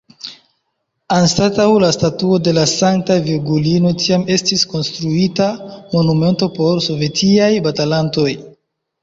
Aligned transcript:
Anstataŭ 1.17 1.65
la 1.83 1.89
statuo 1.97 2.39
de 2.47 2.53
la 2.59 2.63
sankta 2.71 3.17
Virgulino 3.27 3.91
tiam 4.05 4.25
estis 4.37 4.65
konstruita 4.73 5.51
monumento 5.93 6.51
por 6.59 6.83
sovetiaj 6.89 7.53
batalantoj. 7.71 8.29